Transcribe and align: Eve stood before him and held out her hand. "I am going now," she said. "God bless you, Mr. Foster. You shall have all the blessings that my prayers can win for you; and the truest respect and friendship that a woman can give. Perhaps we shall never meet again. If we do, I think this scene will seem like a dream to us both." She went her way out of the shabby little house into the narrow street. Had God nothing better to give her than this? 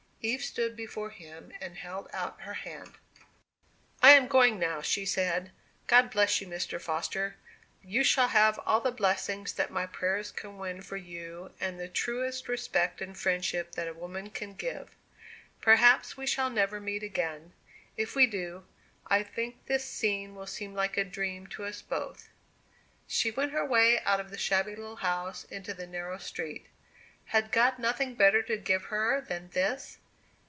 Eve 0.23 0.43
stood 0.43 0.75
before 0.75 1.09
him 1.09 1.51
and 1.59 1.77
held 1.77 2.07
out 2.13 2.41
her 2.41 2.53
hand. 2.53 2.91
"I 4.03 4.11
am 4.11 4.27
going 4.27 4.59
now," 4.59 4.79
she 4.83 5.03
said. 5.03 5.51
"God 5.87 6.11
bless 6.11 6.39
you, 6.39 6.45
Mr. 6.45 6.79
Foster. 6.79 7.37
You 7.81 8.03
shall 8.03 8.27
have 8.27 8.59
all 8.63 8.81
the 8.81 8.91
blessings 8.91 9.51
that 9.53 9.71
my 9.71 9.87
prayers 9.87 10.31
can 10.31 10.59
win 10.59 10.83
for 10.83 10.95
you; 10.95 11.53
and 11.59 11.79
the 11.79 11.87
truest 11.87 12.47
respect 12.47 13.01
and 13.01 13.17
friendship 13.17 13.71
that 13.71 13.87
a 13.87 13.95
woman 13.95 14.29
can 14.29 14.53
give. 14.53 14.91
Perhaps 15.59 16.17
we 16.17 16.27
shall 16.27 16.51
never 16.51 16.79
meet 16.79 17.01
again. 17.01 17.53
If 17.97 18.15
we 18.15 18.27
do, 18.27 18.67
I 19.07 19.23
think 19.23 19.65
this 19.65 19.85
scene 19.85 20.35
will 20.35 20.45
seem 20.45 20.75
like 20.75 20.97
a 20.97 21.03
dream 21.03 21.47
to 21.47 21.63
us 21.65 21.81
both." 21.81 22.29
She 23.07 23.31
went 23.31 23.53
her 23.53 23.65
way 23.65 23.99
out 24.01 24.19
of 24.19 24.29
the 24.29 24.37
shabby 24.37 24.75
little 24.75 24.97
house 24.97 25.45
into 25.45 25.73
the 25.73 25.87
narrow 25.87 26.19
street. 26.19 26.67
Had 27.33 27.51
God 27.51 27.79
nothing 27.79 28.13
better 28.13 28.43
to 28.43 28.57
give 28.57 28.83
her 28.93 29.19
than 29.19 29.49
this? 29.53 29.97